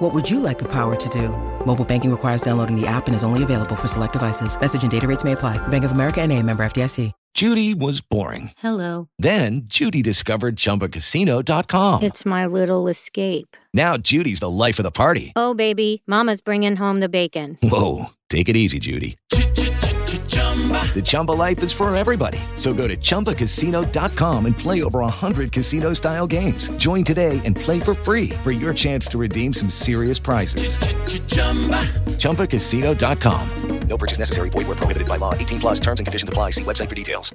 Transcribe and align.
What 0.00 0.14
would 0.14 0.30
you 0.30 0.40
like 0.40 0.58
the 0.58 0.68
power 0.72 0.96
to 0.96 1.08
do? 1.10 1.28
Mobile 1.66 1.84
banking 1.84 2.10
requires 2.10 2.40
downloading 2.40 2.74
the 2.74 2.86
app 2.86 3.06
and 3.06 3.14
is 3.14 3.22
only 3.22 3.42
available 3.42 3.76
for 3.76 3.86
select 3.86 4.14
devices. 4.14 4.58
Message 4.58 4.82
and 4.82 4.90
data 4.90 5.06
rates 5.06 5.24
may 5.24 5.32
apply. 5.32 5.58
Bank 5.68 5.84
of 5.84 5.90
America 5.92 6.22
and 6.22 6.32
a 6.32 6.42
member 6.42 6.62
FDIC. 6.64 7.12
Judy 7.32 7.74
was 7.74 8.00
boring. 8.00 8.50
Hello. 8.56 9.08
Then 9.18 9.62
Judy 9.66 10.02
discovered 10.02 10.56
ChumbaCasino.com. 10.56 12.02
It's 12.02 12.26
my 12.26 12.46
little 12.46 12.88
escape. 12.88 13.56
Now 13.74 13.98
Judy's 13.98 14.40
the 14.40 14.50
life 14.50 14.78
of 14.78 14.84
the 14.84 14.90
party. 14.90 15.32
Oh, 15.36 15.54
baby, 15.54 16.02
mama's 16.06 16.40
bringing 16.40 16.76
home 16.76 17.00
the 17.00 17.08
bacon. 17.08 17.56
Whoa, 17.62 18.06
take 18.30 18.48
it 18.48 18.56
easy, 18.56 18.78
Judy. 18.80 19.16
The 20.70 21.02
Chumba 21.02 21.32
life 21.32 21.62
is 21.62 21.72
for 21.72 21.94
everybody. 21.94 22.38
So 22.56 22.74
go 22.74 22.86
to 22.88 22.96
ChumbaCasino.com 22.96 24.46
and 24.46 24.58
play 24.58 24.82
over 24.82 24.98
100 25.00 25.52
casino-style 25.52 26.26
games. 26.26 26.68
Join 26.72 27.04
today 27.04 27.40
and 27.44 27.54
play 27.54 27.80
for 27.80 27.94
free 27.94 28.30
for 28.42 28.50
your 28.50 28.74
chance 28.74 29.06
to 29.08 29.18
redeem 29.18 29.52
some 29.52 29.70
serious 29.70 30.18
prizes. 30.18 30.76
ChumbaCasino.com. 32.18 33.48
No 33.88 33.98
purchase 33.98 34.18
necessary. 34.18 34.50
Void 34.50 34.66
where 34.68 34.76
prohibited 34.76 35.08
by 35.08 35.16
law. 35.16 35.34
18 35.34 35.60
plus 35.60 35.80
terms 35.80 36.00
and 36.00 36.06
conditions 36.06 36.28
apply. 36.28 36.50
See 36.50 36.64
website 36.64 36.88
for 36.88 36.94
details. 36.94 37.34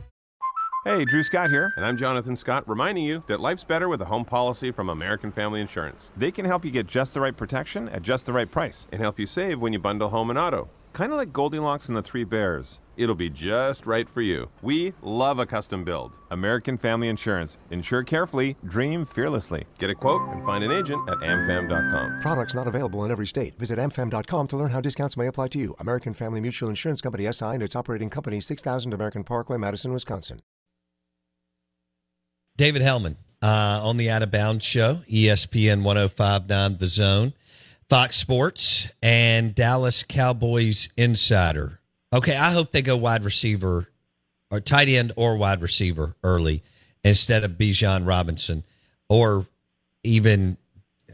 Hey, 0.86 1.04
Drew 1.04 1.24
Scott 1.24 1.50
here, 1.50 1.74
and 1.78 1.84
I'm 1.84 1.98
Jonathan 1.98 2.36
Scott, 2.36 2.70
reminding 2.70 3.06
you 3.06 3.24
that 3.26 3.40
life's 3.40 3.64
better 3.64 3.90
with 3.90 4.04
a 4.04 4.06
home 4.06 4.24
policy 4.24 4.70
from 4.70 4.88
American 4.88 5.32
Family 5.32 5.60
Insurance. 5.60 6.12
They 6.16 6.30
can 6.30 6.46
help 6.46 6.64
you 6.64 6.70
get 6.70 6.86
just 6.86 7.16
the 7.16 7.22
right 7.22 7.36
protection 7.36 7.90
at 7.90 8.04
just 8.04 8.28
the 8.28 8.34
right 8.34 8.50
price 8.50 8.88
and 8.92 9.02
help 9.02 9.18
you 9.18 9.26
save 9.26 9.60
when 9.60 9.74
you 9.74 9.80
bundle 9.80 10.10
home 10.10 10.30
and 10.30 10.38
auto. 10.38 10.70
Kind 10.96 11.12
of 11.12 11.18
like 11.18 11.34
Goldilocks 11.34 11.90
and 11.90 11.98
the 11.98 12.02
Three 12.02 12.24
Bears. 12.24 12.80
It'll 12.96 13.16
be 13.16 13.30
just 13.30 13.86
right 13.86 14.10
for 14.10 14.22
you. 14.22 14.50
We 14.62 14.94
love 15.02 15.40
a 15.40 15.46
custom 15.46 15.84
build. 15.84 16.18
American 16.32 16.78
Family 16.78 17.10
Insurance. 17.10 17.58
Insure 17.70 18.02
carefully, 18.02 18.56
dream 18.66 19.04
fearlessly. 19.04 19.66
Get 19.78 19.90
a 19.90 19.94
quote 19.94 20.22
and 20.30 20.42
find 20.46 20.64
an 20.64 20.72
agent 20.72 21.10
at 21.10 21.18
amfam.com. 21.18 22.22
Products 22.22 22.56
not 22.56 22.70
available 22.70 23.04
in 23.04 23.12
every 23.12 23.28
state. 23.28 23.60
Visit 23.60 23.78
amfam.com 23.78 24.48
to 24.48 24.56
learn 24.56 24.70
how 24.70 24.80
discounts 24.80 25.18
may 25.18 25.28
apply 25.28 25.50
to 25.50 25.60
you. 25.60 25.76
American 25.80 26.14
Family 26.14 26.40
Mutual 26.40 26.70
Insurance 26.70 27.02
Company 27.02 27.30
SI 27.30 27.46
and 27.46 27.62
its 27.62 27.76
operating 27.76 28.10
company 28.10 28.40
6000 28.40 28.94
American 28.94 29.26
Parkway, 29.26 29.58
Madison, 29.58 29.92
Wisconsin. 29.92 30.40
David 32.56 32.84
Helman 32.84 33.18
uh, 33.42 33.82
on 33.84 33.98
the 33.98 34.10
Out 34.10 34.24
of 34.24 34.32
Bounds 34.32 34.64
show, 34.64 35.02
ESPN 35.12 35.84
1059 35.84 36.78
The 36.78 36.88
Zone, 36.88 37.34
Fox 37.90 38.16
Sports, 38.16 38.90
and 39.04 39.54
Dallas 39.54 40.04
Cowboys 40.04 40.90
Insider. 40.98 41.80
Okay, 42.12 42.36
I 42.36 42.52
hope 42.52 42.72
they 42.72 42.82
go 42.82 42.98
wide 42.98 43.24
receiver 43.24 43.90
or 44.50 44.60
tight 44.60 44.88
end 44.88 45.12
or 45.16 45.38
wide 45.38 45.62
receiver 45.62 46.16
early 46.24 46.64
instead 47.04 47.44
of 47.44 47.52
Bijan 47.52 48.08
Robinson 48.08 48.64
or 49.08 49.46
even, 50.04 50.58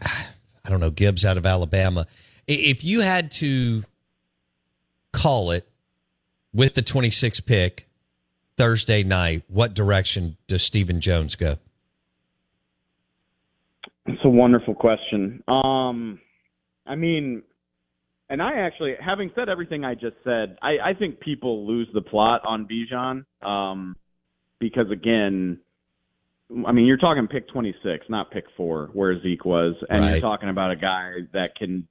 I 0.01 0.69
don't 0.69 0.79
know, 0.79 0.91
Gibbs 0.91 1.25
out 1.25 1.37
of 1.37 1.45
Alabama. 1.45 2.07
If 2.47 2.83
you 2.83 3.01
had 3.01 3.31
to 3.31 3.83
call 5.11 5.51
it 5.51 5.67
with 6.53 6.73
the 6.73 6.81
26th 6.81 7.45
pick 7.45 7.87
Thursday 8.57 9.03
night, 9.03 9.43
what 9.47 9.73
direction 9.73 10.37
does 10.47 10.63
Stephen 10.63 11.01
Jones 11.01 11.35
go? 11.35 11.55
It's 14.05 14.23
a 14.23 14.29
wonderful 14.29 14.73
question. 14.73 15.43
Um, 15.47 16.19
I 16.91 16.95
mean, 16.95 17.41
and 18.29 18.41
I 18.41 18.59
actually, 18.59 18.95
having 18.99 19.31
said 19.33 19.47
everything 19.47 19.85
I 19.85 19.93
just 19.93 20.17
said, 20.25 20.57
I, 20.61 20.89
I 20.89 20.93
think 20.93 21.21
people 21.21 21.65
lose 21.65 21.87
the 21.93 22.01
plot 22.01 22.41
on 22.45 22.67
Bijan 22.67 23.23
um, 23.47 23.95
because 24.59 24.91
again, 24.91 25.59
I 26.67 26.73
mean, 26.73 26.85
you're 26.85 26.97
talking 26.97 27.27
pick 27.27 27.47
26, 27.47 28.07
not 28.09 28.29
pick 28.29 28.43
four, 28.57 28.89
where 28.91 29.17
Zeke 29.21 29.45
was, 29.45 29.75
and 29.89 30.01
Right. 30.01 30.11
you're 30.11 30.21
talking 30.21 30.49
about 30.49 30.71
a 30.71 30.75
guy 30.75 31.13
that 31.31 31.55
can 31.55 31.87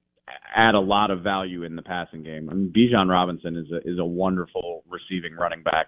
add 0.54 0.74
a 0.74 0.80
lot 0.80 1.10
of 1.10 1.22
value 1.22 1.62
in 1.62 1.76
the 1.76 1.82
passing 1.82 2.22
game. 2.22 2.50
I 2.50 2.52
mean, 2.52 2.70
Bijan 2.70 3.08
Robinson 3.08 3.56
is 3.56 3.72
a 3.72 3.78
is 3.90 3.98
a 3.98 4.04
wonderful 4.04 4.84
receiving 4.86 5.34
running 5.34 5.62
back. 5.62 5.86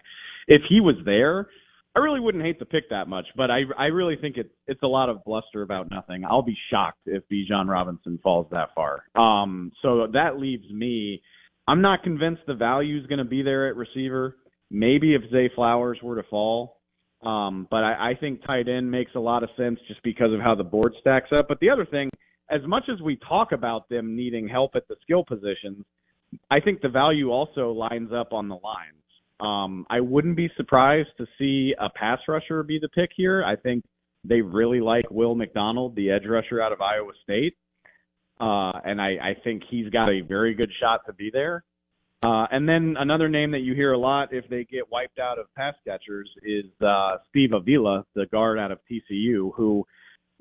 If 0.49 0.63
he 0.71 0.81
was 0.81 0.97
there, 1.05 1.49
I 1.95 1.99
really 1.99 2.21
wouldn't 2.21 2.43
hate 2.43 2.59
the 2.59 2.65
pick 2.65 2.89
that 2.91 3.07
much, 3.07 3.27
but 3.37 3.51
I 3.51 3.63
I 3.79 3.87
really 3.87 4.17
think 4.17 4.39
it 4.39 4.51
it's 4.67 4.83
a 4.83 4.87
lot 4.87 5.11
of 5.11 5.23
bluster 5.25 5.63
about 5.63 5.91
nothing. 5.91 6.25
I'll 6.25 6.43
be 6.43 6.57
shocked 6.71 7.01
if 7.07 7.23
Bijan 7.31 7.69
Robinson 7.69 8.19
falls 8.23 8.47
that 8.51 8.71
far. 8.75 9.05
Um, 9.15 9.73
so 9.83 10.07
that 10.13 10.39
leaves 10.39 10.71
me. 10.71 11.23
I'm 11.69 11.83
not 11.83 12.03
convinced 12.03 12.43
the 12.47 12.55
value 12.55 12.99
is 12.99 13.07
going 13.07 13.19
to 13.19 13.25
be 13.25 13.43
there 13.43 13.69
at 13.69 13.77
receiver. 13.77 14.37
Maybe 14.71 15.15
if 15.15 15.23
Zay 15.31 15.51
Flowers 15.55 15.99
were 16.03 16.17
to 16.17 16.29
fall, 16.29 16.81
um, 17.23 17.69
but 17.71 17.85
I, 17.85 18.11
I 18.11 18.15
think 18.19 18.45
tight 18.47 18.69
end 18.69 18.91
makes 18.91 19.13
a 19.15 19.21
lot 19.21 19.43
of 19.43 19.51
sense 19.57 19.79
just 19.87 20.03
because 20.03 20.33
of 20.33 20.41
how 20.41 20.55
the 20.55 20.65
board 20.65 20.95
stacks 21.01 21.29
up. 21.31 21.47
But 21.47 21.61
the 21.61 21.69
other 21.69 21.85
thing, 21.85 22.09
as 22.51 22.63
much 22.67 22.85
as 22.93 23.01
we 23.03 23.17
talk 23.29 23.53
about 23.53 23.89
them 23.91 24.17
needing 24.17 24.49
help 24.49 24.73
at 24.75 24.89
the 24.89 24.97
skill 25.03 25.25
positions, 25.25 25.85
I 26.51 26.61
think 26.61 26.81
the 26.81 26.89
value 26.89 27.31
also 27.31 27.71
lines 27.71 28.11
up 28.13 28.33
on 28.33 28.49
the 28.49 28.57
lines. 28.57 29.02
Um, 29.43 29.87
I 29.91 30.01
wouldn't 30.01 30.37
be 30.37 30.49
surprised 30.57 31.09
to 31.19 31.27
see 31.37 31.75
a 31.79 31.91
pass 31.91 32.21
rusher 32.29 32.63
be 32.63 32.79
the 32.81 32.89
pick 32.89 33.11
here. 33.17 33.45
I 33.45 33.57
think 33.57 33.85
they 34.25 34.41
really 34.41 34.81
like 34.81 35.11
Will 35.11 35.35
McDonald, 35.35 35.97
the 35.97 36.11
edge 36.11 36.23
rusher 36.29 36.63
out 36.63 36.73
of 36.73 36.81
Iowa 36.81 37.11
State. 37.25 37.57
Uh, 38.41 38.73
and 38.85 39.01
I, 39.01 39.11
I 39.21 39.37
think 39.43 39.63
he's 39.69 39.89
got 39.91 40.09
a 40.09 40.21
very 40.21 40.55
good 40.55 40.71
shot 40.81 41.01
to 41.07 41.13
be 41.13 41.31
there. 41.33 41.65
Uh, 42.25 42.47
and 42.53 42.69
then 42.69 42.95
another 43.01 43.29
name 43.29 43.51
that 43.51 43.61
you 43.61 43.75
hear 43.75 43.93
a 43.93 43.99
lot 43.99 44.33
if 44.33 44.49
they 44.49 44.65
get 44.65 44.91
wiped 44.93 45.19
out 45.19 45.41
of 45.41 45.47
pass 45.57 45.75
catchers 45.85 46.31
is 46.45 46.67
uh, 46.81 47.17
Steve 47.29 47.53
Avila, 47.53 48.05
the 48.15 48.27
guard 48.27 48.61
out 48.61 48.71
of 48.71 48.79
TCU, 48.89 49.53
who 49.57 49.85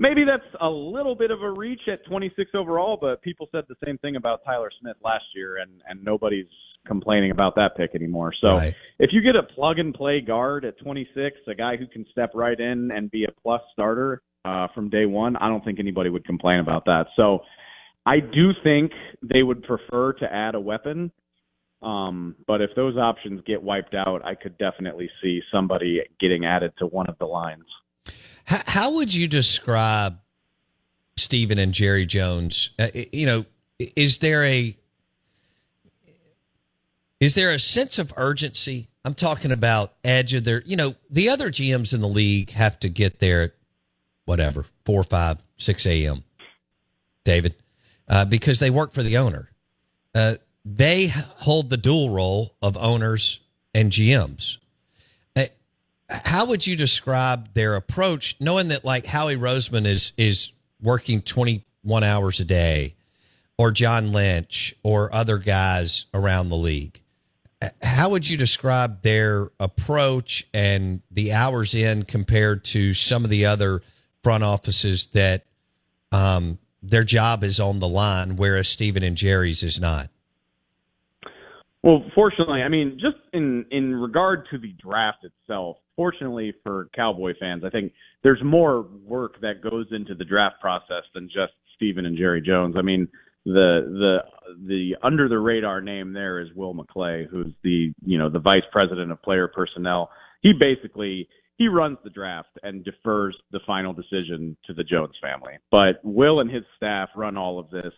maybe 0.01 0.25
that's 0.25 0.43
a 0.59 0.67
little 0.67 1.15
bit 1.15 1.31
of 1.31 1.43
a 1.43 1.51
reach 1.51 1.81
at 1.87 2.03
26 2.05 2.51
overall, 2.55 2.97
but 2.99 3.21
people 3.21 3.47
said 3.51 3.63
the 3.69 3.75
same 3.85 3.97
thing 3.99 4.15
about 4.15 4.41
Tyler 4.43 4.71
Smith 4.81 4.97
last 5.03 5.23
year, 5.35 5.57
and 5.57 5.81
and 5.87 6.03
nobody's 6.03 6.47
complaining 6.85 7.29
about 7.29 7.53
that 7.55 7.77
pick 7.77 7.93
anymore. 7.93 8.33
So 8.41 8.55
Right. 8.55 8.73
if 8.97 9.13
you 9.13 9.21
get 9.21 9.35
a 9.35 9.43
plug 9.43 9.77
and 9.77 9.93
play 9.93 10.19
guard 10.19 10.65
at 10.65 10.79
26, 10.79 11.37
a 11.47 11.53
guy 11.53 11.77
who 11.77 11.85
can 11.85 12.05
step 12.11 12.31
right 12.33 12.59
in 12.59 12.89
and 12.91 13.09
be 13.11 13.23
a 13.25 13.31
plus 13.43 13.61
starter 13.71 14.23
uh, 14.45 14.67
from 14.73 14.89
day 14.89 15.05
one, 15.05 15.35
I 15.35 15.47
don't 15.47 15.63
think 15.63 15.79
anybody 15.79 16.09
would 16.09 16.25
complain 16.25 16.59
about 16.59 16.85
that. 16.85 17.05
So 17.15 17.41
I 18.07 18.19
do 18.19 18.49
think 18.63 18.91
they 19.21 19.43
would 19.43 19.61
prefer 19.61 20.13
to 20.13 20.33
add 20.33 20.55
a 20.55 20.59
weapon. 20.59 21.11
Um, 21.83 22.35
but 22.47 22.61
if 22.61 22.71
those 22.75 22.97
options 22.97 23.41
get 23.45 23.61
wiped 23.61 23.93
out, 23.93 24.25
I 24.25 24.33
could 24.33 24.57
definitely 24.57 25.09
see 25.21 25.41
somebody 25.51 26.01
getting 26.19 26.45
added 26.45 26.73
to 26.79 26.87
one 26.87 27.07
of 27.07 27.17
the 27.19 27.25
lines. 27.25 27.65
How, 28.51 28.59
how 28.67 28.91
would 28.95 29.13
you 29.13 29.29
describe 29.29 30.19
Stephen 31.15 31.57
and 31.57 31.73
Jerry 31.73 32.05
Jones? 32.05 32.71
Uh, 32.77 32.87
you 33.13 33.25
know, 33.25 33.45
is 33.79 34.17
there 34.17 34.43
a 34.43 34.75
is 37.21 37.35
there 37.35 37.51
a 37.51 37.59
sense 37.59 37.97
of 37.97 38.13
urgency? 38.17 38.89
I'm 39.05 39.13
talking 39.13 39.53
about 39.53 39.93
edge 40.03 40.33
of 40.33 40.43
their. 40.43 40.63
You 40.65 40.75
know, 40.75 40.95
the 41.09 41.29
other 41.29 41.49
GMs 41.49 41.93
in 41.93 42.01
the 42.01 42.09
league 42.09 42.49
have 42.51 42.77
to 42.81 42.89
get 42.89 43.19
there 43.19 43.43
at 43.43 43.51
whatever 44.25 44.65
four, 44.85 45.03
five, 45.03 45.37
six 45.55 45.85
a.m. 45.85 46.25
David, 47.23 47.55
uh, 48.09 48.25
because 48.25 48.59
they 48.59 48.69
work 48.69 48.91
for 48.91 49.01
the 49.01 49.17
owner. 49.17 49.49
Uh, 50.13 50.35
they 50.65 51.07
hold 51.07 51.69
the 51.69 51.77
dual 51.77 52.09
role 52.09 52.55
of 52.61 52.75
owners 52.75 53.39
and 53.73 53.93
GMs. 53.93 54.57
How 56.11 56.45
would 56.45 56.67
you 56.67 56.75
describe 56.75 57.53
their 57.53 57.75
approach, 57.75 58.35
knowing 58.39 58.69
that 58.69 58.83
like 58.83 59.05
Howie 59.05 59.35
Roseman 59.35 59.85
is 59.85 60.11
is 60.17 60.51
working 60.81 61.21
21 61.21 62.03
hours 62.03 62.39
a 62.39 62.45
day, 62.45 62.95
or 63.57 63.71
John 63.71 64.11
Lynch, 64.11 64.75
or 64.83 65.13
other 65.13 65.37
guys 65.37 66.05
around 66.13 66.49
the 66.49 66.57
league? 66.57 67.01
How 67.81 68.09
would 68.09 68.27
you 68.27 68.37
describe 68.37 69.03
their 69.03 69.51
approach 69.59 70.47
and 70.53 71.01
the 71.11 71.33
hours 71.33 71.75
in 71.75 72.03
compared 72.03 72.63
to 72.65 72.93
some 72.93 73.23
of 73.23 73.29
the 73.29 73.45
other 73.45 73.83
front 74.23 74.43
offices 74.43 75.07
that 75.07 75.45
um, 76.11 76.57
their 76.81 77.03
job 77.03 77.43
is 77.43 77.59
on 77.59 77.79
the 77.79 77.87
line, 77.87 78.35
whereas 78.35 78.67
Stephen 78.67 79.03
and 79.03 79.15
Jerry's 79.15 79.61
is 79.63 79.79
not? 79.79 80.09
Well, 81.83 82.03
fortunately, 82.13 82.61
I 82.61 82.69
mean, 82.69 82.99
just 82.99 83.17
in 83.33 83.65
in 83.71 83.95
regard 83.95 84.47
to 84.51 84.59
the 84.59 84.73
draft 84.73 85.25
itself, 85.25 85.77
fortunately 85.95 86.53
for 86.63 86.89
Cowboy 86.95 87.33
fans, 87.39 87.63
I 87.65 87.69
think 87.69 87.93
there's 88.23 88.41
more 88.43 88.87
work 89.03 89.41
that 89.41 89.61
goes 89.63 89.87
into 89.91 90.13
the 90.13 90.25
draft 90.25 90.61
process 90.61 91.03
than 91.15 91.27
just 91.27 91.53
Stephen 91.75 92.05
and 92.05 92.17
Jerry 92.17 92.41
Jones. 92.41 92.75
I 92.77 92.83
mean, 92.83 93.07
the 93.45 93.81
the 93.87 94.17
the 94.67 94.95
under 95.01 95.27
the 95.27 95.39
radar 95.39 95.81
name 95.81 96.13
there 96.13 96.39
is 96.39 96.49
Will 96.55 96.75
McClay, 96.75 97.27
who's 97.27 97.53
the 97.63 97.91
you 98.05 98.17
know 98.17 98.29
the 98.29 98.39
vice 98.39 98.63
president 98.71 99.11
of 99.11 99.21
player 99.23 99.47
personnel. 99.47 100.11
he 100.41 100.53
basically 100.53 101.27
he 101.57 101.67
runs 101.67 101.97
the 102.03 102.09
draft 102.09 102.49
and 102.63 102.83
defers 102.83 103.35
the 103.51 103.59
final 103.67 103.93
decision 103.93 104.57
to 104.65 104.73
the 104.73 104.83
Jones 104.83 105.13
family. 105.21 105.53
But 105.69 105.99
Will 106.03 106.39
and 106.39 106.49
his 106.49 106.63
staff 106.75 107.09
run 107.15 107.37
all 107.37 107.59
of 107.59 107.69
this. 107.69 107.93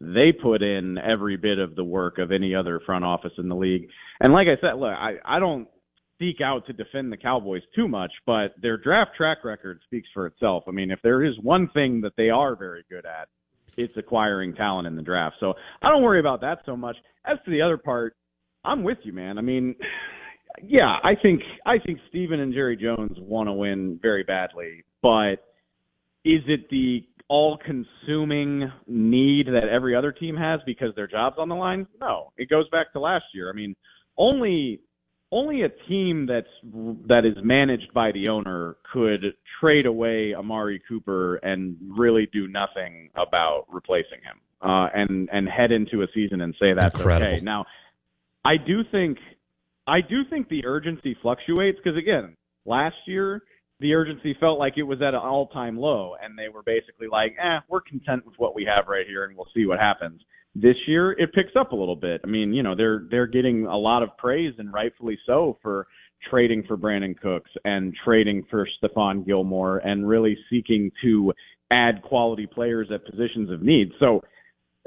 They 0.00 0.32
put 0.32 0.62
in 0.62 0.98
every 0.98 1.36
bit 1.36 1.58
of 1.58 1.76
the 1.76 1.84
work 1.84 2.18
of 2.18 2.32
any 2.32 2.54
other 2.54 2.80
front 2.84 3.04
office 3.04 3.32
in 3.38 3.48
the 3.48 3.54
league. 3.54 3.88
And 4.20 4.32
like 4.32 4.48
I 4.48 4.60
said, 4.60 4.78
look, 4.78 4.92
I, 4.92 5.14
I 5.24 5.38
don't 5.38 5.68
seek 6.18 6.40
out 6.40 6.66
to 6.66 6.72
defend 6.72 7.12
the 7.12 7.16
Cowboys 7.16 7.62
too 7.74 7.88
much, 7.88 8.12
but 8.26 8.54
their 8.60 8.76
draft 8.76 9.12
track 9.16 9.44
record 9.44 9.80
speaks 9.84 10.08
for 10.12 10.26
itself. 10.26 10.64
I 10.66 10.72
mean, 10.72 10.90
if 10.90 11.00
there 11.02 11.22
is 11.24 11.34
one 11.42 11.68
thing 11.74 12.00
that 12.02 12.14
they 12.16 12.30
are 12.30 12.56
very 12.56 12.84
good 12.90 13.06
at, 13.06 13.28
it's 13.76 13.96
acquiring 13.96 14.54
talent 14.54 14.86
in 14.86 14.96
the 14.96 15.02
draft. 15.02 15.36
So 15.40 15.54
I 15.82 15.90
don't 15.90 16.02
worry 16.02 16.20
about 16.20 16.40
that 16.42 16.58
so 16.66 16.76
much. 16.76 16.96
As 17.24 17.38
to 17.44 17.50
the 17.50 17.62
other 17.62 17.78
part, 17.78 18.16
I'm 18.64 18.82
with 18.82 18.98
you, 19.02 19.12
man. 19.12 19.38
I 19.38 19.42
mean, 19.42 19.74
yeah, 20.62 20.96
I 21.02 21.14
think 21.20 21.42
I 21.66 21.78
think 21.84 21.98
Stephen 22.08 22.40
and 22.40 22.52
Jerry 22.52 22.76
Jones 22.76 23.16
want 23.20 23.48
to 23.48 23.52
win 23.52 23.98
very 24.00 24.22
badly, 24.22 24.84
but 25.02 25.36
is 26.24 26.42
it 26.46 26.70
the 26.70 27.04
all-consuming 27.28 28.70
need 28.86 29.46
that 29.46 29.68
every 29.70 29.96
other 29.96 30.12
team 30.12 30.36
has 30.36 30.60
because 30.66 30.94
their 30.94 31.06
job's 31.06 31.36
on 31.38 31.48
the 31.48 31.54
line? 31.54 31.86
No, 32.00 32.32
it 32.36 32.48
goes 32.50 32.68
back 32.70 32.92
to 32.92 33.00
last 33.00 33.24
year. 33.34 33.50
I 33.50 33.52
mean, 33.52 33.74
only 34.16 34.80
only 35.32 35.62
a 35.62 35.68
team 35.88 36.26
that's 36.26 36.46
that 37.08 37.24
is 37.24 37.36
managed 37.42 37.92
by 37.92 38.12
the 38.12 38.28
owner 38.28 38.76
could 38.92 39.34
trade 39.60 39.86
away 39.86 40.34
Amari 40.34 40.80
Cooper 40.88 41.36
and 41.36 41.76
really 41.98 42.28
do 42.32 42.46
nothing 42.46 43.10
about 43.16 43.64
replacing 43.68 44.20
him, 44.22 44.38
uh, 44.62 44.88
and 44.94 45.28
and 45.32 45.48
head 45.48 45.72
into 45.72 46.02
a 46.02 46.06
season 46.14 46.40
and 46.40 46.54
say 46.60 46.74
that's 46.74 46.94
Incredible. 46.94 47.32
okay. 47.32 47.40
Now, 47.44 47.64
I 48.44 48.58
do 48.58 48.84
think 48.90 49.18
I 49.86 50.00
do 50.02 50.22
think 50.28 50.48
the 50.48 50.64
urgency 50.66 51.16
fluctuates 51.20 51.78
because 51.82 51.98
again, 51.98 52.36
last 52.64 52.96
year 53.06 53.42
the 53.84 53.92
urgency 53.92 54.34
felt 54.40 54.58
like 54.58 54.78
it 54.78 54.82
was 54.82 55.02
at 55.02 55.12
an 55.12 55.20
all-time 55.20 55.76
low, 55.76 56.14
and 56.22 56.38
they 56.38 56.48
were 56.48 56.62
basically 56.62 57.06
like, 57.06 57.36
"eh, 57.38 57.60
we're 57.68 57.82
content 57.82 58.24
with 58.24 58.34
what 58.38 58.54
we 58.54 58.64
have 58.64 58.88
right 58.88 59.06
here, 59.06 59.24
and 59.24 59.36
we'll 59.36 59.50
see 59.54 59.66
what 59.66 59.78
happens." 59.78 60.24
This 60.54 60.76
year, 60.88 61.12
it 61.12 61.34
picks 61.34 61.54
up 61.54 61.72
a 61.72 61.76
little 61.76 61.94
bit. 61.94 62.22
I 62.24 62.26
mean, 62.26 62.54
you 62.54 62.62
know, 62.62 62.74
they're 62.74 63.02
they're 63.10 63.26
getting 63.26 63.66
a 63.66 63.76
lot 63.76 64.02
of 64.02 64.16
praise, 64.16 64.54
and 64.58 64.72
rightfully 64.72 65.18
so, 65.26 65.58
for 65.60 65.86
trading 66.30 66.62
for 66.62 66.78
Brandin 66.78 67.14
Cooks 67.20 67.50
and 67.66 67.94
trading 68.02 68.44
for 68.50 68.66
Stephon 68.82 69.26
Gilmore, 69.26 69.78
and 69.78 70.08
really 70.08 70.38
seeking 70.48 70.90
to 71.02 71.34
add 71.70 72.00
quality 72.00 72.46
players 72.46 72.90
at 72.90 73.04
positions 73.04 73.50
of 73.50 73.60
need. 73.60 73.92
So 74.00 74.22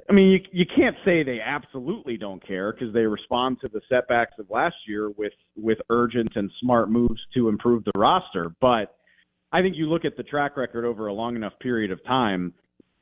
I 0.10 0.14
mean, 0.14 0.30
you 0.30 0.40
you 0.52 0.66
can't 0.66 0.96
say 1.04 1.24
they 1.24 1.40
absolutely 1.42 2.18
don't 2.18 2.46
care 2.46 2.72
because 2.72 2.94
they 2.94 3.02
respond 3.02 3.58
to 3.62 3.68
the 3.68 3.82
setbacks 3.90 4.34
of 4.40 4.50
last 4.50 4.76
year 4.88 5.10
with 5.10 5.34
with 5.56 5.80
urgent 5.90 6.30
and 6.36 6.50
smart 6.62 6.90
moves 6.90 7.20
to 7.34 7.50
improve 7.50 7.84
the 7.84 7.92
roster. 7.96 8.52
But 8.62 8.96
I 9.52 9.62
think 9.62 9.76
you 9.76 9.90
look 9.90 10.06
at 10.06 10.16
the 10.16 10.24
track 10.24 10.56
record 10.56 10.86
over 10.86 11.08
a 11.08 11.14
long 11.14 11.36
enough 11.36 11.54
period 11.62 11.92
of 11.92 12.04
time. 12.06 12.54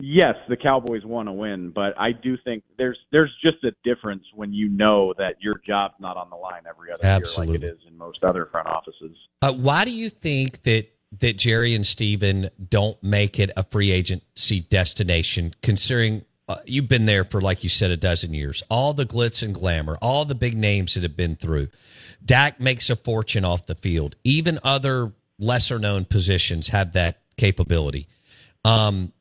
Yes, 0.01 0.35
the 0.49 0.57
Cowboys 0.57 1.05
want 1.05 1.29
to 1.29 1.31
win, 1.31 1.71
but 1.73 1.97
I 1.97 2.11
do 2.11 2.37
think 2.43 2.63
there's 2.77 2.97
there's 3.11 3.31
just 3.41 3.63
a 3.63 3.71
difference 3.83 4.23
when 4.33 4.51
you 4.51 4.67
know 4.67 5.13
that 5.17 5.35
your 5.39 5.61
job's 5.65 5.95
not 5.99 6.17
on 6.17 6.29
the 6.29 6.35
line 6.35 6.63
every 6.67 6.91
other 6.91 7.05
Absolutely. 7.05 7.59
year 7.59 7.61
like 7.61 7.77
it 7.77 7.81
is 7.81 7.87
in 7.87 7.97
most 7.97 8.23
other 8.23 8.47
front 8.47 8.67
offices. 8.67 9.15
Uh, 9.41 9.53
why 9.53 9.85
do 9.85 9.91
you 9.93 10.09
think 10.09 10.63
that 10.63 10.87
that 11.19 11.37
Jerry 11.37 11.75
and 11.75 11.85
Steven 11.85 12.49
don't 12.69 13.01
make 13.03 13.39
it 13.39 13.51
a 13.55 13.63
free 13.63 13.91
agency 13.91 14.61
destination, 14.61 15.53
considering 15.61 16.25
uh, 16.47 16.57
you've 16.65 16.87
been 16.87 17.05
there 17.05 17.23
for, 17.23 17.41
like 17.41 17.63
you 17.63 17.69
said, 17.69 17.91
a 17.91 17.97
dozen 17.97 18.33
years. 18.33 18.63
All 18.69 18.93
the 18.93 19.05
glitz 19.05 19.41
and 19.41 19.53
glamour, 19.53 19.97
all 20.01 20.25
the 20.25 20.35
big 20.35 20.55
names 20.55 20.93
that 20.93 21.03
have 21.03 21.17
been 21.17 21.35
through. 21.35 21.69
Dak 22.23 22.59
makes 22.59 22.89
a 22.89 22.95
fortune 22.95 23.45
off 23.45 23.65
the 23.65 23.75
field. 23.75 24.15
Even 24.23 24.59
other 24.63 25.13
lesser 25.39 25.79
known 25.79 26.05
positions 26.05 26.69
have 26.69 26.93
that 26.93 27.19
capability. 27.37 28.07
Um, 28.63 29.11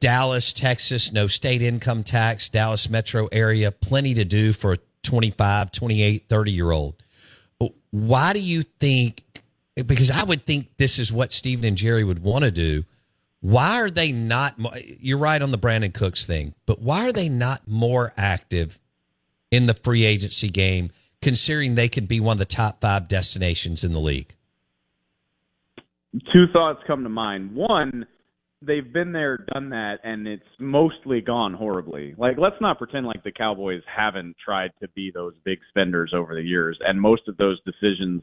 Dallas, 0.00 0.52
Texas, 0.52 1.12
no 1.12 1.26
state 1.26 1.62
income 1.62 2.02
tax, 2.02 2.48
Dallas 2.48 2.90
metro 2.90 3.28
area, 3.30 3.70
plenty 3.70 4.14
to 4.14 4.24
do 4.24 4.52
for 4.52 4.72
a 4.72 4.78
25, 5.02 5.70
28, 5.70 6.28
30 6.28 6.50
year 6.50 6.70
old. 6.70 7.02
Why 7.90 8.32
do 8.32 8.40
you 8.40 8.62
think? 8.62 9.22
Because 9.76 10.10
I 10.10 10.24
would 10.24 10.44
think 10.44 10.76
this 10.76 10.98
is 10.98 11.12
what 11.12 11.32
Stephen 11.32 11.64
and 11.64 11.76
Jerry 11.76 12.04
would 12.04 12.22
want 12.22 12.44
to 12.44 12.50
do 12.50 12.84
why 13.42 13.80
are 13.82 13.90
they 13.90 14.12
not? 14.12 14.54
You're 15.00 15.18
right 15.18 15.42
on 15.42 15.50
the 15.50 15.58
Brandin 15.58 15.92
Cooks 15.92 16.24
thing, 16.24 16.54
but 16.64 16.80
why 16.80 17.08
are 17.08 17.12
they 17.12 17.28
not 17.28 17.66
more 17.66 18.12
active 18.16 18.80
in 19.50 19.66
the 19.66 19.74
free 19.74 20.04
agency 20.04 20.48
game, 20.48 20.90
considering 21.20 21.74
they 21.74 21.88
could 21.88 22.06
be 22.06 22.20
one 22.20 22.36
of 22.36 22.38
the 22.38 22.44
top 22.44 22.80
five 22.80 23.08
destinations 23.08 23.82
in 23.82 23.92
the 23.92 23.98
league? 23.98 24.34
Two 26.32 26.44
thoughts 26.52 26.78
come 26.86 27.02
to 27.02 27.08
mind. 27.08 27.52
One, 27.56 28.06
they've 28.60 28.92
been 28.92 29.10
there, 29.10 29.38
done 29.52 29.70
that, 29.70 29.96
and 30.04 30.28
it's 30.28 30.44
mostly 30.60 31.20
gone 31.20 31.52
horribly. 31.52 32.14
Like, 32.16 32.36
let's 32.38 32.60
not 32.60 32.78
pretend 32.78 33.06
like 33.06 33.24
the 33.24 33.32
Cowboys 33.32 33.82
haven't 33.92 34.36
tried 34.42 34.70
to 34.80 34.88
be 34.88 35.10
those 35.12 35.34
big 35.44 35.58
spenders 35.68 36.12
over 36.14 36.36
the 36.36 36.42
years, 36.42 36.78
and 36.80 37.00
most 37.00 37.26
of 37.26 37.36
those 37.38 37.58
decisions 37.64 38.22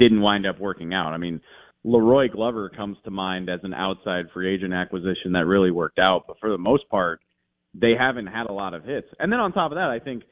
didn't 0.00 0.22
wind 0.22 0.44
up 0.44 0.58
working 0.58 0.92
out. 0.92 1.12
I 1.12 1.18
mean, 1.18 1.40
La'Roi 1.84 2.30
Glover 2.30 2.68
comes 2.68 2.98
to 3.04 3.10
mind 3.10 3.48
as 3.48 3.60
an 3.62 3.72
outside 3.72 4.26
free 4.32 4.54
agent 4.54 4.74
acquisition 4.74 5.32
that 5.32 5.46
really 5.46 5.70
worked 5.70 5.98
out, 5.98 6.24
but 6.26 6.38
for 6.38 6.50
the 6.50 6.58
most 6.58 6.88
part, 6.88 7.20
they 7.74 7.92
haven't 7.98 8.26
had 8.26 8.46
a 8.46 8.52
lot 8.52 8.74
of 8.74 8.84
hits. 8.84 9.08
And 9.18 9.32
then 9.32 9.40
on 9.40 9.52
top 9.52 9.72
of 9.72 9.76
that, 9.76 9.88
I 9.88 9.98
think, 9.98 10.24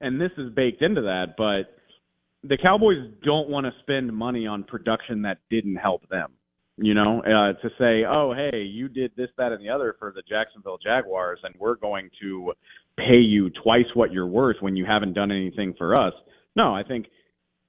and 0.00 0.20
this 0.20 0.32
is 0.36 0.52
baked 0.54 0.82
into 0.82 1.02
that, 1.02 1.34
but 1.36 1.72
the 2.48 2.58
Cowboys 2.60 3.12
don't 3.24 3.48
want 3.48 3.66
to 3.66 3.72
spend 3.80 4.14
money 4.14 4.46
on 4.46 4.64
production 4.64 5.22
that 5.22 5.38
didn't 5.50 5.76
help 5.76 6.08
them. 6.08 6.32
You 6.78 6.92
know, 6.92 7.20
uh, 7.20 7.58
to 7.62 7.70
say, 7.78 8.04
oh, 8.06 8.34
hey, 8.36 8.58
you 8.58 8.88
did 8.88 9.12
this, 9.16 9.28
that, 9.38 9.52
and 9.52 9.64
the 9.64 9.70
other 9.70 9.96
for 9.98 10.12
the 10.14 10.22
Jacksonville 10.28 10.76
Jaguars, 10.76 11.38
and 11.42 11.54
we're 11.58 11.76
going 11.76 12.10
to 12.20 12.52
pay 12.98 13.16
you 13.16 13.48
twice 13.62 13.86
what 13.94 14.12
you're 14.12 14.26
worth 14.26 14.56
when 14.60 14.76
you 14.76 14.84
haven't 14.84 15.14
done 15.14 15.30
anything 15.30 15.74
for 15.78 15.98
us. 15.98 16.12
No, 16.54 16.74
I 16.74 16.82
think 16.82 17.06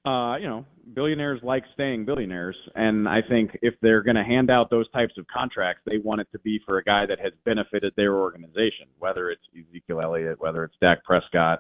uh, 0.08 0.38
you 0.38 0.48
know, 0.48 0.66
billionaires 0.94 1.40
like 1.44 1.64
staying 1.74 2.06
billionaires, 2.06 2.56
and 2.76 3.08
I 3.08 3.20
think 3.28 3.58
if 3.62 3.74
they're 3.82 4.04
going 4.04 4.16
to 4.16 4.24
hand 4.24 4.50
out 4.50 4.70
those 4.70 4.90
types 4.92 5.14
of 5.18 5.26
contracts, 5.28 5.82
they 5.86 5.98
want 5.98 6.22
it 6.22 6.28
to 6.32 6.40
be 6.40 6.60
for 6.66 6.78
a 6.78 6.84
guy 6.84 7.06
that 7.06 7.20
has 7.20 7.34
benefited 7.46 7.94
their 7.96 8.16
organization, 8.16 8.88
whether 9.00 9.30
it's 9.30 9.42
Ezekiel 9.54 10.02
Elliott, 10.02 10.40
whether 10.40 10.64
it's 10.64 10.76
Dak 10.82 11.04
Prescott, 11.04 11.60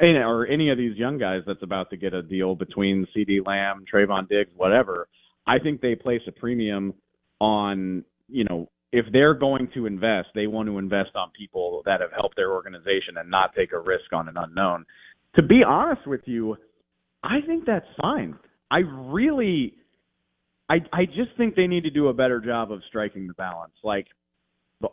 or 0.00 0.46
any 0.46 0.70
of 0.70 0.78
these 0.78 0.96
young 0.96 1.18
guys 1.18 1.42
that's 1.46 1.62
about 1.62 1.90
to 1.90 1.96
get 1.96 2.14
a 2.14 2.22
deal 2.22 2.54
between 2.54 3.06
CeeDee 3.16 3.46
Lamb, 3.46 3.84
Trevon 3.92 4.28
Diggs, 4.28 4.50
whatever. 4.56 5.08
I 5.46 5.58
think 5.58 5.80
they 5.80 5.94
place 5.94 6.22
a 6.28 6.32
premium 6.32 6.94
on, 7.40 8.04
you 8.28 8.44
know, 8.44 8.68
if 8.92 9.06
they're 9.12 9.34
going 9.34 9.68
to 9.74 9.86
invest, 9.86 10.28
they 10.34 10.46
want 10.46 10.68
to 10.68 10.78
invest 10.78 11.10
on 11.14 11.30
people 11.38 11.82
that 11.84 12.00
have 12.00 12.12
helped 12.12 12.36
their 12.36 12.52
organization 12.52 13.16
and 13.18 13.30
not 13.30 13.54
take 13.54 13.72
a 13.72 13.78
risk 13.78 14.12
on 14.12 14.28
an 14.28 14.36
unknown. 14.36 14.86
To 15.36 15.42
be 15.42 15.62
honest 15.66 16.06
with 16.06 16.22
you, 16.26 16.56
I 17.22 17.40
think 17.46 17.66
that's 17.66 17.86
fine. 18.00 18.38
I 18.70 18.78
really, 18.78 19.74
I 20.68 20.76
I 20.92 21.06
just 21.06 21.30
think 21.36 21.54
they 21.54 21.66
need 21.66 21.84
to 21.84 21.90
do 21.90 22.08
a 22.08 22.14
better 22.14 22.40
job 22.40 22.72
of 22.72 22.82
striking 22.88 23.26
the 23.26 23.34
balance. 23.34 23.74
Like, 23.82 24.06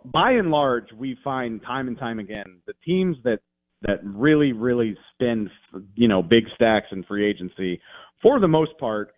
by 0.06 0.32
and 0.32 0.52
large, 0.52 0.92
we 0.98 1.18
find 1.24 1.62
time 1.62 1.88
and 1.88 1.98
time 1.98 2.20
again 2.20 2.62
the 2.66 2.74
teams 2.86 3.18
that 3.24 3.40
that 3.82 4.00
really 4.04 4.54
really 4.54 4.98
spend 5.14 5.50
you 5.96 6.08
know 6.08 6.24
big 6.24 6.46
stacks 6.56 6.88
in 6.92 7.04
free 7.04 7.30
agency, 7.30 7.82
for 8.22 8.40
the 8.40 8.48
most 8.48 8.78
part, 8.80 9.14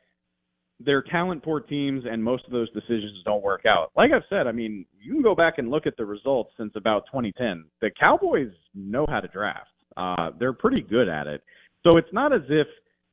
they're 0.79 1.01
talent 1.01 1.43
poor 1.43 1.59
teams, 1.59 2.03
and 2.09 2.23
most 2.23 2.45
of 2.45 2.51
those 2.51 2.71
decisions 2.71 3.21
don't 3.25 3.43
work 3.43 3.65
out. 3.65 3.91
Like 3.95 4.11
I've 4.11 4.23
said, 4.29 4.47
I 4.47 4.51
mean, 4.51 4.85
you 4.99 5.13
can 5.13 5.21
go 5.21 5.33
back 5.33 5.55
and 5.57 5.69
look 5.69 5.87
at 5.87 5.97
the 5.97 6.05
results 6.05 6.51
since 6.57 6.73
about 6.75 7.05
2010. 7.07 7.65
The 7.81 7.89
Cowboys 7.99 8.51
know 8.75 9.05
how 9.09 9.19
to 9.19 9.27
draft. 9.27 9.69
Uh, 9.95 10.31
they're 10.39 10.53
pretty 10.53 10.81
good 10.81 11.09
at 11.09 11.25
it. 11.25 11.41
So 11.83 11.97
it's 11.97 12.11
not 12.11 12.33
as 12.33 12.41
if 12.49 12.67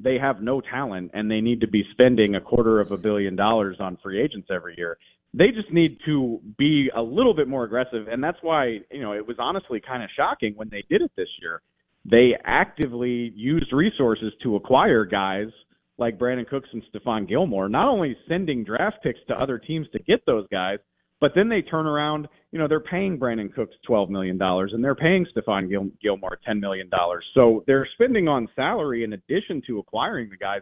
they 0.05 0.19
have 0.19 0.43
no 0.43 0.61
talent 0.61 1.11
and 1.15 1.31
they 1.31 1.41
need 1.41 1.63
to 1.63 1.67
be 1.67 1.83
spending 1.93 2.35
a 2.35 2.41
quarter 2.41 2.81
of 2.81 2.93
a 2.93 2.97
billion 2.97 3.35
dollars 3.35 3.79
on 3.81 3.99
free 4.03 4.23
agents 4.23 4.49
every 4.55 4.75
year. 4.77 4.99
They 5.33 5.49
just 5.49 5.73
need 5.73 5.99
to 6.05 6.41
be 6.57 6.91
a 6.95 7.03
little 7.03 7.35
bit 7.35 7.49
more 7.49 7.65
aggressive. 7.65 8.07
And 8.09 8.23
that's 8.23 8.39
why, 8.43 8.81
you 8.93 9.03
know, 9.03 9.15
it 9.15 9.27
was 9.27 9.37
honestly 9.41 9.81
kind 9.85 10.03
of 10.03 10.11
shocking 10.15 10.53
when 10.55 10.69
they 10.69 10.85
did 10.89 11.03
it 11.03 11.11
this 11.17 11.29
year. 11.41 11.61
They 12.05 12.33
actively 12.45 13.33
used 13.35 13.73
resources 13.73 14.33
to 14.43 14.57
acquire 14.57 15.05
guys 15.05 15.49
like 15.97 16.19
Brandin 16.19 16.47
Cooks 16.47 16.69
and 16.73 16.83
Stephon 16.93 17.29
Gilmore, 17.29 17.69
not 17.69 17.89
only 17.89 18.17
sending 18.29 18.63
draft 18.63 18.99
picks 19.03 19.21
to 19.29 19.35
other 19.35 19.59
teams 19.59 19.87
to 19.93 19.99
get 20.01 20.27
those 20.27 20.47
guys, 20.53 20.79
but 21.25 21.33
then 21.35 21.49
they 21.49 21.63
turn 21.63 21.87
around, 21.87 22.29
you 22.53 22.59
know, 22.59 22.69
they're 22.69 22.81
paying 22.81 23.19
Brandin 23.19 23.51
Cooks 23.55 23.75
$12 23.89 24.11
million 24.11 24.39
and 24.43 24.85
they're 24.85 24.95
paying 24.95 25.25
Stephon 25.35 25.71
Gil- 25.71 25.89
Gilmore 26.03 26.39
$10 26.47 26.61
million. 26.61 26.91
So 27.33 27.65
they're 27.67 27.89
spending 27.95 28.29
on 28.29 28.47
salary 28.55 29.05
in 29.05 29.15
addition 29.15 29.63
to 29.69 29.79
acquiring 29.79 30.29
the 30.29 30.37
guys. 30.37 30.61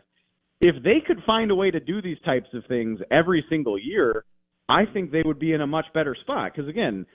If 0.60 0.80
they 0.84 0.98
could 1.04 1.18
find 1.26 1.50
a 1.50 1.56
way 1.56 1.72
to 1.72 1.80
do 1.80 2.00
these 2.00 2.18
types 2.24 2.46
of 2.54 2.62
things 2.68 3.00
every 3.10 3.44
single 3.50 3.76
year, 3.76 4.24
I 4.68 4.84
think 4.84 5.10
they 5.10 5.22
would 5.24 5.40
be 5.40 5.52
in 5.52 5.62
a 5.62 5.66
much 5.66 5.86
better 5.94 6.14
spot. 6.20 6.52
Because 6.54 6.68
again, 6.68 7.06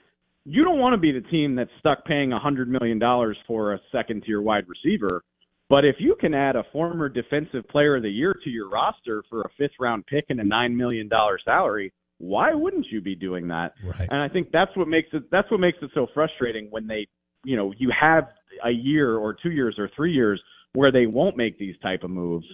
you 0.44 0.62
don't 0.62 0.78
want 0.78 0.92
to 0.92 0.98
be 0.98 1.12
the 1.12 1.26
team 1.30 1.54
that's 1.54 1.70
stuck 1.78 2.04
paying 2.04 2.32
$100 2.32 2.66
million 2.66 3.00
for 3.46 3.72
a 3.72 3.80
second 3.90 4.24
tier 4.26 4.42
wide 4.42 4.64
receiver 4.68 5.22
But 5.70 5.86
if 5.86 5.96
you 6.00 6.16
can 6.20 6.34
add 6.34 6.54
a 6.54 6.64
former 6.70 7.08
defensive 7.08 7.66
player 7.68 7.96
of 7.96 8.02
the 8.02 8.10
year 8.10 8.34
to 8.44 8.50
your 8.50 8.68
roster 8.68 9.22
for 9.30 9.40
a 9.40 9.48
fifth 9.56 9.78
round 9.80 10.04
pick 10.06 10.26
and 10.28 10.38
a 10.38 10.44
nine 10.44 10.76
million 10.76 11.08
dollar 11.08 11.38
salary, 11.42 11.94
why 12.18 12.52
wouldn't 12.52 12.86
you 12.90 13.00
be 13.00 13.14
doing 13.14 13.48
that? 13.48 13.74
Right. 13.82 14.08
And 14.10 14.20
I 14.20 14.28
think 14.28 14.50
that's 14.52 14.76
what 14.76 14.88
makes 14.88 15.08
it 15.12 15.30
that's 15.30 15.50
what 15.50 15.60
makes 15.60 15.78
it 15.82 15.90
so 15.94 16.06
frustrating 16.14 16.68
when 16.70 16.86
they 16.86 17.06
you 17.44 17.56
know, 17.56 17.72
you 17.78 17.90
have 17.98 18.28
a 18.64 18.70
year 18.70 19.16
or 19.16 19.34
two 19.34 19.50
years 19.50 19.76
or 19.78 19.90
three 19.94 20.12
years 20.12 20.42
where 20.74 20.92
they 20.92 21.06
won't 21.06 21.36
make 21.36 21.58
these 21.58 21.76
type 21.82 22.02
of 22.02 22.10
moves. 22.10 22.46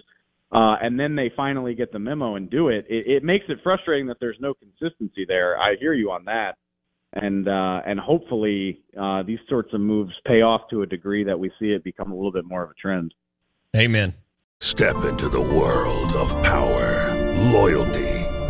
Uh, 0.53 0.77
and 0.81 0.99
then 1.01 1.17
they 1.17 1.33
finally 1.37 1.75
get 1.75 1.93
the 1.93 1.99
memo 1.99 2.37
and 2.37 2.49
do 2.49 2.69
it. 2.69 2.87
it. 2.89 3.07
It 3.09 3.25
makes 3.25 3.47
it 3.49 3.59
frustrating 3.63 4.07
that 4.07 4.19
there's 4.21 4.37
no 4.41 4.55
consistency 4.55 5.25
there. 5.27 5.59
I 5.61 5.75
hear 5.81 5.95
you 5.95 6.13
on 6.13 6.25
that, 6.27 6.53
and 7.13 7.49
uh, 7.49 7.81
and 7.85 7.99
hopefully 7.99 8.83
uh, 9.01 9.25
these 9.25 9.41
sorts 9.49 9.71
of 9.73 9.81
moves 9.81 10.13
pay 10.25 10.43
off 10.43 10.61
to 10.71 10.83
a 10.83 10.87
degree 10.87 11.25
that 11.25 11.37
we 11.37 11.51
see 11.59 11.73
it 11.73 11.83
become 11.83 12.13
a 12.13 12.15
little 12.15 12.31
bit 12.31 12.45
more 12.45 12.63
of 12.63 12.71
a 12.71 12.75
trend. 12.75 13.15
Amen. 13.77 14.15
Step 14.61 15.05
into 15.05 15.29
the 15.29 15.41
world 15.41 16.15
of 16.15 16.31
power, 16.45 17.13
loyalty, 17.51 18.14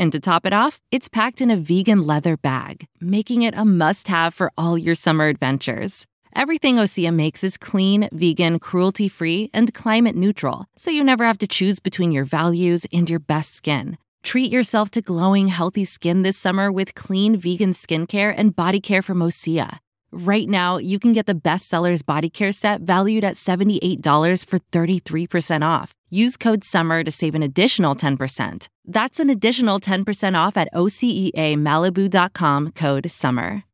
And 0.00 0.12
to 0.12 0.18
top 0.18 0.46
it 0.46 0.54
off, 0.54 0.80
it's 0.90 1.08
packed 1.08 1.42
in 1.42 1.50
a 1.50 1.56
vegan 1.56 2.00
leather 2.06 2.38
bag, 2.38 2.86
making 3.02 3.42
it 3.42 3.52
a 3.54 3.66
must-have 3.66 4.32
for 4.32 4.50
all 4.56 4.78
your 4.78 4.94
summer 4.94 5.26
adventures. 5.26 6.06
Everything 6.34 6.76
Osea 6.76 7.14
makes 7.14 7.44
is 7.44 7.58
clean, 7.58 8.08
vegan, 8.10 8.60
cruelty 8.60 9.08
free, 9.08 9.50
and 9.52 9.74
climate 9.74 10.16
neutral, 10.16 10.64
so 10.74 10.90
you 10.90 11.04
never 11.04 11.26
have 11.26 11.36
to 11.36 11.46
choose 11.46 11.80
between 11.80 12.12
your 12.12 12.24
values 12.24 12.86
and 12.90 13.10
your 13.10 13.18
best 13.18 13.54
skin. 13.54 13.98
Treat 14.22 14.50
yourself 14.50 14.90
to 14.92 15.02
glowing, 15.02 15.48
healthy 15.48 15.84
skin 15.84 16.22
this 16.22 16.38
summer 16.38 16.72
with 16.72 16.94
clean, 16.94 17.36
vegan 17.36 17.72
skincare 17.72 18.32
and 18.34 18.56
body 18.56 18.80
care 18.80 19.02
from 19.02 19.18
Osea. 19.18 19.80
Right 20.12 20.48
now, 20.48 20.76
you 20.78 20.98
can 20.98 21.12
get 21.12 21.26
the 21.26 21.34
bestsellers 21.34 22.04
body 22.04 22.28
care 22.28 22.52
set 22.52 22.82
valued 22.82 23.24
at 23.24 23.36
$78 23.36 24.44
for 24.44 24.58
33% 24.58 25.64
off. 25.64 25.94
Use 26.10 26.36
code 26.36 26.64
SUMMER 26.64 27.04
to 27.04 27.10
save 27.10 27.34
an 27.34 27.42
additional 27.42 27.96
10%. 27.96 28.68
That's 28.84 29.20
an 29.20 29.30
additional 29.30 29.80
10% 29.80 30.36
off 30.36 30.56
at 30.58 30.68
OseaMalibu.com 30.74 32.72
code 32.72 33.10
SUMMER. 33.10 33.64